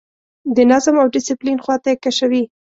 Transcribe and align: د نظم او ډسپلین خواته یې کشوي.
د 0.55 0.57
نظم 0.71 0.95
او 1.01 1.07
ډسپلین 1.13 1.57
خواته 1.63 1.87
یې 1.93 2.01
کشوي. 2.03 2.43